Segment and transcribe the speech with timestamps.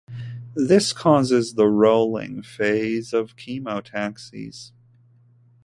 [0.55, 4.71] This causes the "rolling" phase of chemotaxis.